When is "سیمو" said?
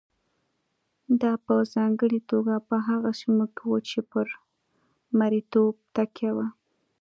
3.19-3.45